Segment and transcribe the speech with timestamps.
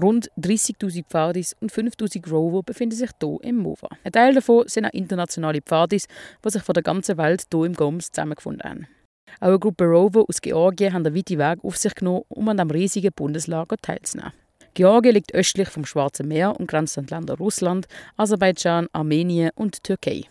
[0.00, 3.88] Rund 30.000 Pfadis und 5.000 Rover befinden sich hier im MOVA.
[4.04, 6.06] Ein Teil davon sind auch internationale Pfadis,
[6.44, 8.86] die sich von der ganzen Welt hier im Goms zusammengefunden haben.
[9.40, 12.56] Auch eine Gruppe Rover aus Georgien haben den weiten Weg auf sich genommen, um an
[12.56, 14.32] dem riesigen Bundeslager teilzunehmen.
[14.74, 17.86] Georgien liegt östlich vom Schwarzen Meer und grenzt an die Länder Russland,
[18.16, 20.24] Aserbaidschan, Armenien und Türkei.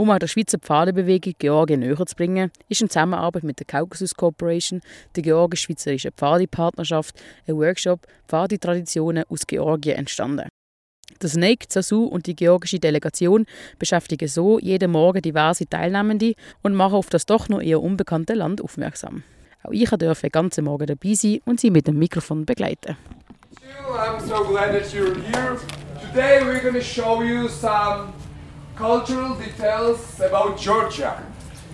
[0.00, 4.14] Um auch der Schweizer Pfadebewegung Georgien näher zu bringen, ist in Zusammenarbeit mit der Caucasus
[4.14, 4.80] Corporation,
[5.14, 10.48] der georgisch-schweizerischen Pfadi-Partnerschaft, ein Workshop Pfadi-Traditionen aus Georgien entstanden.
[11.20, 13.44] Der Snake, Zasu und die georgische Delegation
[13.78, 18.62] beschäftigen so jeden Morgen diverse Teilnehmende und machen auf das doch noch eher unbekannte Land
[18.62, 19.22] aufmerksam.
[19.64, 22.96] Auch ich durfte den ganzen Morgen dabei sein und sie mit dem Mikrofon begleiten.
[23.92, 25.58] I'm so glad that you're here.
[26.00, 28.14] Today we're going to show you some
[28.80, 31.22] cultural details about Georgia.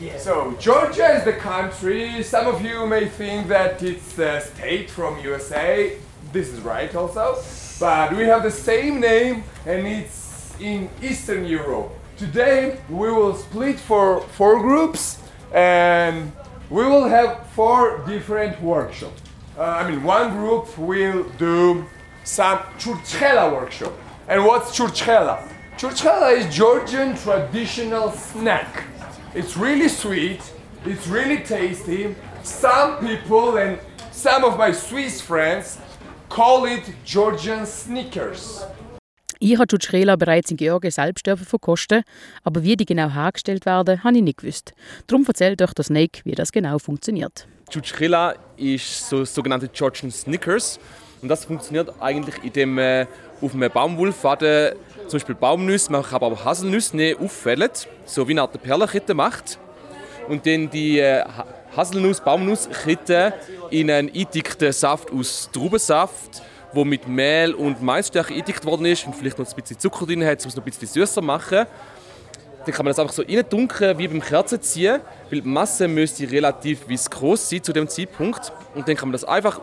[0.01, 0.19] Yeah.
[0.19, 2.21] So Georgia is the country.
[2.25, 5.97] Some of you may think that it's a state from USA.
[6.33, 7.39] This is right also.
[7.79, 11.93] But we have the same name and it's in Eastern Europe.
[12.17, 15.19] Today we will split for four groups
[15.55, 16.33] and
[16.71, 19.23] we will have four different workshops.
[19.57, 21.87] Uh, I mean, one group will do
[22.25, 23.93] some churchela workshop.
[24.27, 25.56] And what's churchela?
[25.77, 28.85] Churchela is Georgian traditional snack.
[29.35, 30.41] It's really sweet,
[30.87, 32.15] it's really tasty.
[32.43, 33.79] Some people and
[34.11, 35.77] some of my Swiss friends
[36.31, 38.65] call it Georgian Snickers.
[39.39, 42.05] Ich habe Chutschrela bereits in Georgien selbst verkosten,
[42.43, 44.73] aber wie die genau hergestellt werden, habe ich nicht gewusst.
[45.07, 47.47] Darum erzählt euch der Snake, wie das genau funktioniert.
[47.71, 50.81] Chutschrela ist so sogenannte Georgian Snickers
[51.21, 53.09] und das funktioniert eigentlich, indem man
[53.41, 54.75] auf einem Baumwollfaden
[55.07, 59.59] zum Beispiel Baumnüsse, man kann aber auch Haselnüsse auffällt, so wie eine Art Perlenkette macht
[60.29, 61.25] und dann die äh,
[61.77, 63.35] Haselnuss, Baumnusskette
[63.71, 69.17] in einen eindickten Saft aus Traubensaft wo mit Mehl und Maisstärke eingedickt worden ist und
[69.17, 71.67] vielleicht noch ein bisschen Zucker drin hat, um es noch ein bisschen süßer zu machen.
[72.65, 75.01] Dann kann man das einfach so reindunkeln, wie beim Kerzenziehen,
[75.31, 78.53] weil die Masse müsste relativ viskos sein zu dem Zeitpunkt.
[78.75, 79.61] Und dann kann man das einfach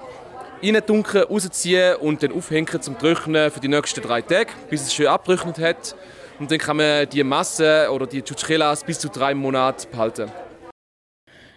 [0.63, 5.07] reindunkeln, rausziehen und dann aufhängen zum Trocknen für die nächsten drei Tage, bis es schön
[5.07, 5.95] abgetrocknet hat.
[6.39, 10.31] Und dann kann man die Masse oder die Chuchrelas bis zu drei Monate behalten.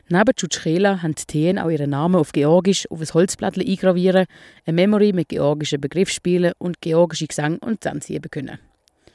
[0.09, 4.27] Neben Tschutschrela haben die Teen auch ihren Namen auf Georgisch auf ein Holzblatt eingravieren,
[4.65, 8.61] eine Memory mit georgischen Begriffsspielen und georgischen Gesang und Zusammenziehen können.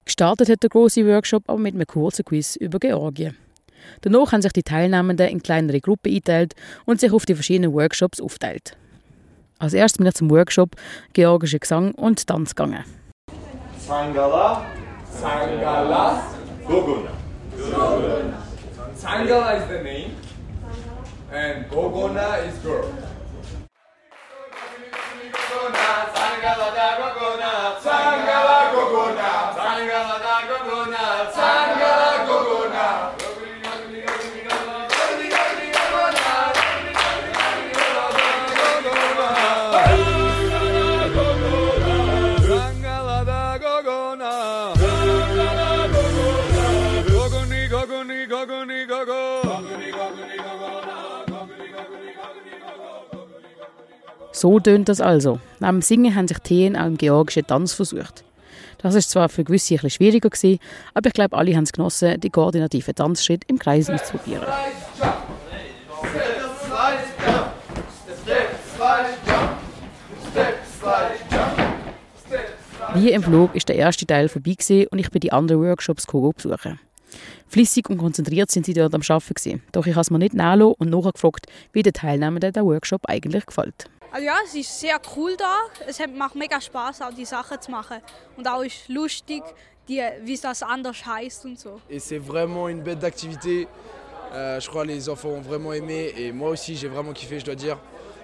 [0.03, 3.38] Gestartet hat der große Workshop aber mit einem kurzen Quiz über Georgien.
[4.02, 8.19] Danach haben sich die Teilnehmenden in kleinere Gruppen eingeteilt und sich auf die verschiedenen Workshops
[8.19, 8.75] aufteilt.
[9.62, 10.72] Als erstes bin ich zum Workshop
[11.14, 12.84] georgischer Gesang und Tanz gegangen.
[13.78, 14.66] Sangala,
[15.12, 16.24] Sangala,
[16.68, 17.12] Gogona.
[18.96, 20.16] Sangala is the name.
[21.32, 23.11] and Gogona is girl.
[54.34, 55.40] So tönt das also.
[55.59, 58.24] Neben dem Singen haben sich Teen auch im georgischen Tanz versucht.
[58.78, 60.59] Das ist zwar für gewisse ein schwieriger gewesen,
[60.94, 64.47] aber ich glaube, alle haben es genossen, die koordinativen Tanzschritte im Kreis auszuprobieren.
[72.96, 76.80] Wie im Flug ist der erste Teil vorbei und ich bin die anderen Workshops besuchen.
[77.47, 79.62] Flüssig und konzentriert sind sie dort am Arbeiten.
[79.72, 83.02] Doch ich habe es mir nicht nachgelassen und nachher gefragt, wie den Teilnehmenden der Workshop
[83.08, 83.90] eigentlich gefällt.
[84.14, 85.56] Also ja, es ist sehr cool da.
[85.88, 88.02] Es macht mega Spaß, auch die Sachen zu machen.
[88.36, 89.42] Und auch ist lustig,
[89.88, 91.80] die, wie das anders heißt und so.
[91.90, 93.68] Et c'est vraiment une bête d'activité.
[94.34, 97.46] Euh, je crois les enfants ont vraiment aimé et moi aussi j'ai vraiment kiffé, je
[97.46, 97.78] dois dire.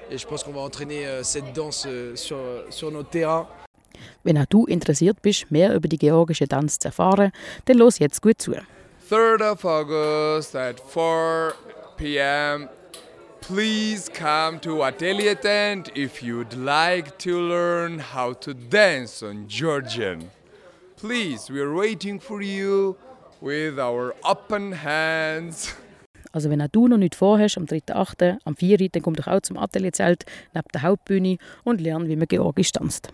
[0.10, 2.38] Et je pense qu'on va entraîner euh, cette danse euh, sur,
[2.70, 3.48] sur notre terrain.
[4.24, 7.32] Wenn auch du interessiert bist, mehr über die georgische Tanz zu erfahren,
[7.66, 8.54] dann los jetzt gut zu.
[9.10, 11.54] 3rd of August at 4
[11.98, 12.70] p.m.
[13.42, 20.30] Please come to Atelier Tent if you'd like to learn how to dance on Georgian.
[20.98, 22.98] Please, we're waiting for you
[23.40, 25.74] with our open hands.
[26.34, 29.42] Also wenn auch du noch nicht vorhast, am 3.8., am 4., dann komm doch auch
[29.42, 33.10] zum Atelierzelt neben der Hauptbühne und lerne, wie man georgisch tanzt.